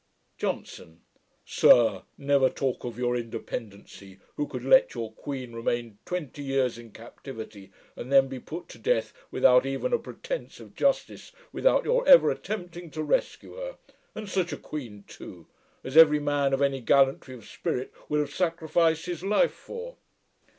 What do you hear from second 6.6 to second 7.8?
in captivity,